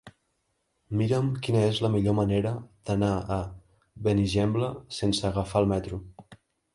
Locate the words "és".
1.65-1.81